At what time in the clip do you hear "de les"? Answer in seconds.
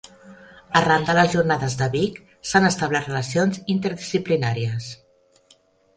1.09-1.35